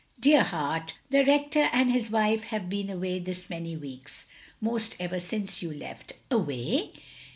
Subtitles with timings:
[0.19, 4.25] ""Dear heart, the Rector and his wife have been away this many weeks.
[4.59, 6.93] Most ever since you left.'* "Away!"